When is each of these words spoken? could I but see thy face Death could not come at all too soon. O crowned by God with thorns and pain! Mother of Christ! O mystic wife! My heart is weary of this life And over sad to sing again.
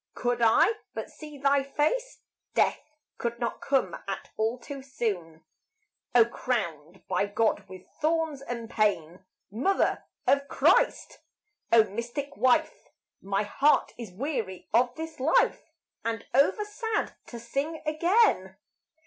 could 0.15 0.39
I 0.41 0.73
but 0.95 1.11
see 1.11 1.37
thy 1.37 1.61
face 1.61 2.21
Death 2.55 2.97
could 3.19 3.37
not 3.37 3.61
come 3.61 3.95
at 4.07 4.31
all 4.35 4.57
too 4.57 4.81
soon. 4.81 5.43
O 6.15 6.25
crowned 6.25 7.03
by 7.07 7.27
God 7.27 7.69
with 7.69 7.83
thorns 7.99 8.41
and 8.41 8.67
pain! 8.67 9.23
Mother 9.51 10.05
of 10.25 10.47
Christ! 10.47 11.19
O 11.71 11.83
mystic 11.83 12.35
wife! 12.35 12.87
My 13.21 13.43
heart 13.43 13.91
is 13.95 14.11
weary 14.11 14.67
of 14.73 14.91
this 14.95 15.19
life 15.19 15.69
And 16.03 16.25
over 16.33 16.65
sad 16.65 17.15
to 17.27 17.37
sing 17.39 17.83
again. 17.85 18.55